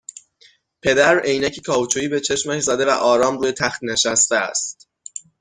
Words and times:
پدر 0.81 1.19
عینکی 1.19 1.61
کائوچویی 1.61 2.07
به 2.07 2.19
چشمش 2.19 2.63
زده 2.63 2.85
و 2.85 2.89
آرام 2.89 3.37
روی 3.37 3.51
تخت 3.51 3.79
نشسته 3.83 4.35
است 4.35 4.89